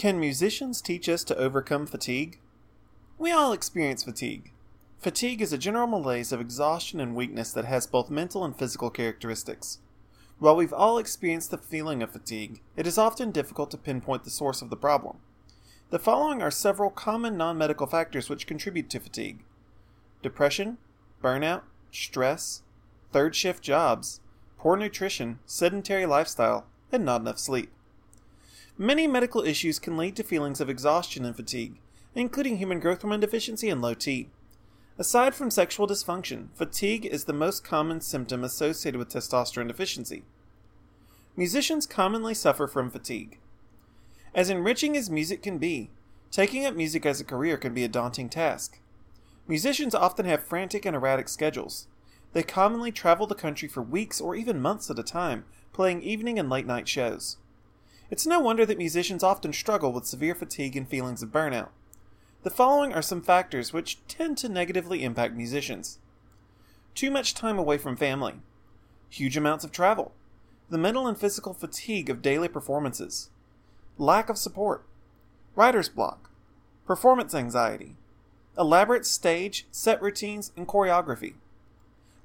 [0.00, 2.38] Can musicians teach us to overcome fatigue?
[3.18, 4.50] We all experience fatigue.
[4.98, 8.88] Fatigue is a general malaise of exhaustion and weakness that has both mental and physical
[8.88, 9.80] characteristics.
[10.38, 14.30] While we've all experienced the feeling of fatigue, it is often difficult to pinpoint the
[14.30, 15.18] source of the problem.
[15.90, 19.44] The following are several common non medical factors which contribute to fatigue
[20.22, 20.78] depression,
[21.22, 22.62] burnout, stress,
[23.12, 24.22] third shift jobs,
[24.56, 27.70] poor nutrition, sedentary lifestyle, and not enough sleep.
[28.82, 31.78] Many medical issues can lead to feelings of exhaustion and fatigue,
[32.14, 34.30] including human growth hormone deficiency and low T.
[34.96, 40.22] Aside from sexual dysfunction, fatigue is the most common symptom associated with testosterone deficiency.
[41.36, 43.38] Musicians commonly suffer from fatigue.
[44.34, 45.90] As enriching as music can be,
[46.30, 48.78] taking up music as a career can be a daunting task.
[49.46, 51.86] Musicians often have frantic and erratic schedules.
[52.32, 56.38] They commonly travel the country for weeks or even months at a time, playing evening
[56.38, 57.36] and late night shows.
[58.10, 61.68] It's no wonder that musicians often struggle with severe fatigue and feelings of burnout.
[62.42, 65.98] The following are some factors which tend to negatively impact musicians.
[66.94, 68.34] Too much time away from family,
[69.08, 70.12] huge amounts of travel,
[70.68, 73.30] the mental and physical fatigue of daily performances,
[73.96, 74.84] lack of support,
[75.54, 76.30] writer's block,
[76.86, 77.96] performance anxiety,
[78.58, 81.34] elaborate stage, set routines, and choreography,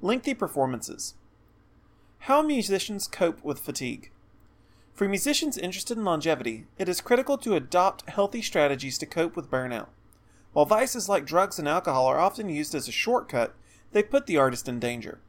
[0.01, 1.13] lengthy performances.
[2.19, 4.09] How musicians cope with fatigue.
[4.95, 9.51] For musicians interested in longevity, it is critical to adopt healthy strategies to cope with
[9.51, 9.88] burnout.
[10.53, 13.53] While vices like drugs and alcohol are often used as a shortcut,
[13.91, 15.19] they put the artist in danger.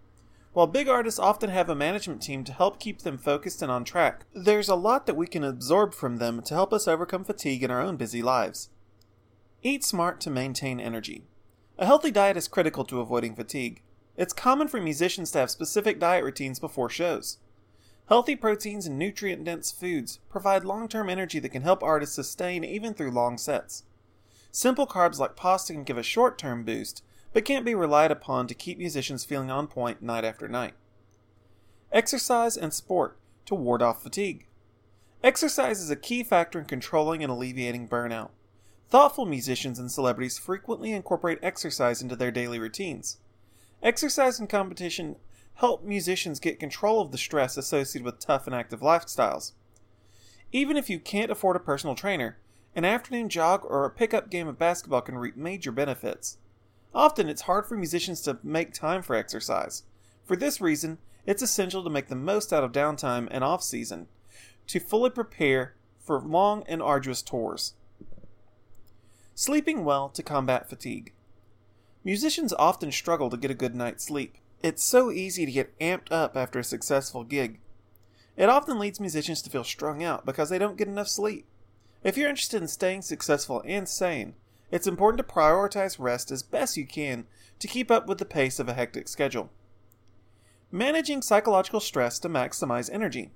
[0.52, 3.82] While big artists often have a management team to help keep them focused and on
[3.82, 7.64] track, there's a lot that we can absorb from them to help us overcome fatigue
[7.64, 8.70] in our own busy lives.
[9.64, 11.24] Eat smart to maintain energy.
[11.76, 13.82] A healthy diet is critical to avoiding fatigue.
[14.16, 17.38] It's common for musicians to have specific diet routines before shows.
[18.08, 22.64] Healthy proteins and nutrient dense foods provide long term energy that can help artists sustain
[22.64, 23.82] even through long sets.
[24.52, 28.46] Simple carbs like pasta can give a short term boost, but can't be relied upon
[28.46, 30.74] to keep musicians feeling on point night after night.
[31.92, 34.46] Exercise and sport to ward off fatigue.
[35.22, 38.30] Exercise is a key factor in controlling and alleviating burnout.
[38.88, 43.18] Thoughtful musicians and celebrities frequently incorporate exercise into their daily routines.
[43.82, 45.16] Exercise and competition
[45.56, 49.52] help musicians get control of the stress associated with tough and active lifestyles.
[50.52, 52.38] Even if you can't afford a personal trainer,
[52.74, 56.38] an afternoon jog or a pickup game of basketball can reap major benefits.
[56.94, 59.82] Often it's hard for musicians to make time for exercise.
[60.24, 64.08] For this reason, it's essential to make the most out of downtime and off season
[64.66, 67.74] to fully prepare for long and arduous tours.
[69.34, 71.12] Sleeping well to combat fatigue.
[72.04, 74.36] Musicians often struggle to get a good night's sleep.
[74.62, 77.60] It's so easy to get amped up after a successful gig.
[78.36, 81.46] It often leads musicians to feel strung out because they don't get enough sleep.
[82.02, 84.34] If you're interested in staying successful and sane,
[84.70, 87.26] it's important to prioritize rest as best you can
[87.58, 89.50] to keep up with the pace of a hectic schedule.
[90.70, 93.30] Managing psychological stress to maximize energy.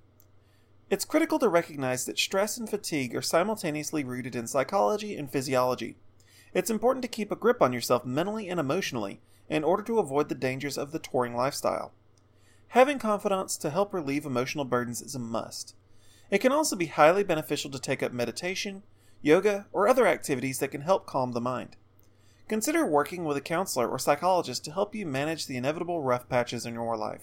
[0.91, 5.97] It's critical to recognize that stress and fatigue are simultaneously rooted in psychology and physiology.
[6.53, 10.29] It's important to keep a grip on yourself mentally and emotionally in order to avoid
[10.29, 11.93] the dangers of the touring lifestyle.
[12.69, 15.75] Having confidants to help relieve emotional burdens is a must.
[16.31, 18.85] It can also be highly beneficial to take up meditation,
[19.21, 21.77] yoga, or other activities that can help calm the mind.
[22.49, 26.65] Consider working with a counselor or psychologist to help you manage the inevitable rough patches
[26.65, 27.23] in your life.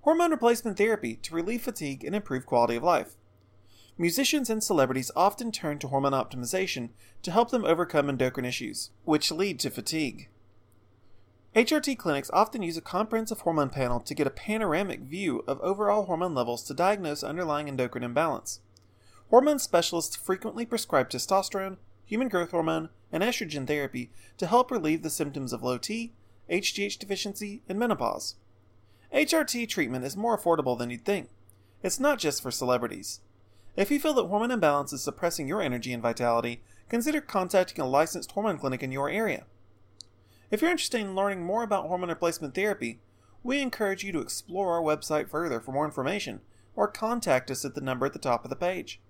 [0.00, 3.16] Hormone replacement therapy to relieve fatigue and improve quality of life.
[3.98, 6.90] Musicians and celebrities often turn to hormone optimization
[7.22, 10.28] to help them overcome endocrine issues, which lead to fatigue.
[11.56, 16.04] HRT clinics often use a comprehensive hormone panel to get a panoramic view of overall
[16.04, 18.60] hormone levels to diagnose underlying endocrine imbalance.
[19.30, 25.08] Hormone specialists frequently prescribe testosterone, human growth hormone, and estrogen therapy to help relieve the
[25.08, 26.12] symptoms of low T,
[26.50, 28.34] HGH deficiency, and menopause.
[29.14, 31.30] HRT treatment is more affordable than you'd think.
[31.82, 33.20] It's not just for celebrities.
[33.76, 36.60] If you feel that hormone imbalance is suppressing your energy and vitality,
[36.90, 39.46] consider contacting a licensed hormone clinic in your area.
[40.48, 43.00] If you're interested in learning more about hormone replacement therapy,
[43.42, 46.40] we encourage you to explore our website further for more information
[46.76, 49.00] or contact us at the number at the top of the page.